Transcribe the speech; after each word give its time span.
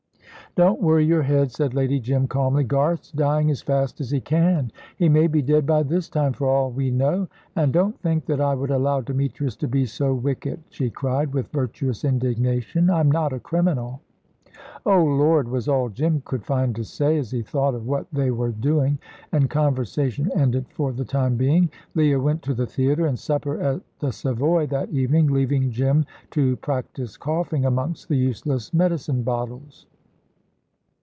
"Don't 0.57 0.81
worry 0.81 1.05
your 1.05 1.21
head," 1.21 1.49
said 1.49 1.73
Lady 1.73 1.97
Jim, 1.97 2.27
calmly. 2.27 2.65
"Garth's 2.65 3.13
dying 3.13 3.49
as 3.49 3.61
fast 3.61 4.01
as 4.01 4.11
he 4.11 4.19
can; 4.19 4.69
he 4.97 5.07
may 5.07 5.27
be 5.27 5.41
dead 5.41 5.65
by 5.65 5.81
this 5.81 6.09
time, 6.09 6.33
for 6.33 6.45
all 6.49 6.69
we 6.71 6.91
know. 6.91 7.29
And 7.55 7.71
don't 7.71 7.97
think 8.01 8.25
that 8.25 8.41
I 8.41 8.53
would 8.53 8.69
allow 8.69 8.99
Demetrius 8.99 9.55
to 9.55 9.67
be 9.69 9.85
so 9.85 10.13
wicked," 10.13 10.59
she 10.69 10.89
cried, 10.89 11.31
with 11.33 11.47
virtuous 11.53 12.03
indignation. 12.03 12.89
"I'm 12.89 13.09
not 13.09 13.31
a 13.31 13.39
criminal." 13.39 14.01
"Oh, 14.85 15.01
Lord!" 15.01 15.47
was 15.47 15.69
all 15.69 15.87
Jim 15.87 16.21
could 16.25 16.43
find 16.43 16.75
to 16.75 16.83
say, 16.83 17.17
as 17.17 17.31
he 17.31 17.41
thought 17.43 17.73
of 17.73 17.87
what 17.87 18.07
they 18.11 18.29
were 18.29 18.51
doing, 18.51 18.99
and 19.31 19.49
conversation 19.49 20.29
ended 20.35 20.65
for 20.67 20.91
the 20.91 21.05
time 21.05 21.37
being. 21.37 21.69
Leah 21.95 22.19
went 22.19 22.41
to 22.41 22.53
the 22.53 22.67
theatre 22.67 23.05
and 23.05 23.17
supper 23.17 23.57
at 23.61 23.79
the 23.99 24.11
Savoy 24.11 24.67
that 24.67 24.89
evening, 24.89 25.27
leaving 25.27 25.71
Jim 25.71 26.03
to 26.31 26.57
practise 26.57 27.15
coughing 27.15 27.63
amongst 27.63 28.09
the 28.09 28.17
useless 28.17 28.73
medicine 28.73 29.23
bottles. 29.23 29.85